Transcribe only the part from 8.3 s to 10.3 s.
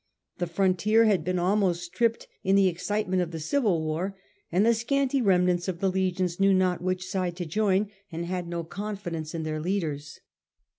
no con fidence in their leaders.